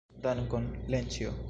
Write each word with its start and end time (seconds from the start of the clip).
Dankon, 0.23 0.65
Lenĉjo. 0.95 1.39